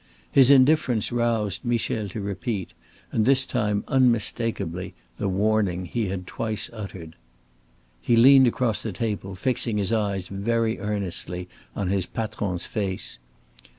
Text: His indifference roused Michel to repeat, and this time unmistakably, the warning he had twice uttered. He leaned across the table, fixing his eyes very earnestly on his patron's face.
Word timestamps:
His 0.31 0.49
indifference 0.49 1.11
roused 1.11 1.63
Michel 1.63 2.09
to 2.09 2.21
repeat, 2.21 2.73
and 3.11 3.23
this 3.23 3.45
time 3.45 3.83
unmistakably, 3.87 4.95
the 5.19 5.29
warning 5.29 5.85
he 5.85 6.07
had 6.07 6.25
twice 6.25 6.71
uttered. 6.73 7.15
He 8.01 8.15
leaned 8.15 8.47
across 8.47 8.81
the 8.81 8.93
table, 8.93 9.35
fixing 9.35 9.77
his 9.77 9.93
eyes 9.93 10.27
very 10.27 10.79
earnestly 10.79 11.47
on 11.75 11.89
his 11.89 12.07
patron's 12.07 12.65
face. 12.65 13.19